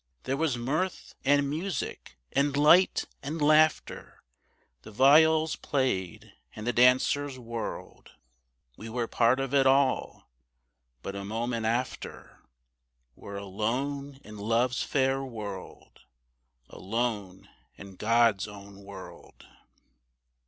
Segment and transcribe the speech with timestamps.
[0.23, 4.23] There was mirth, and music, and light and laughter,
[4.81, 8.09] The viols played and the dancers whirled.
[8.75, 10.27] We were part of it all
[11.03, 12.39] but a moment after
[13.15, 15.99] Were alone in love's fair world
[16.67, 19.45] Alone in God's own world.